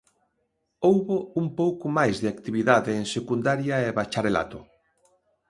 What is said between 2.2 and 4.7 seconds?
de actividade en secundaria e bacharelato.